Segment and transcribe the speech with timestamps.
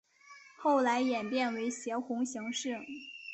[0.57, 2.75] 后来演变为斜红型式。